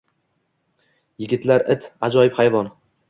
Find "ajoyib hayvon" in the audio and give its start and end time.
2.09-2.73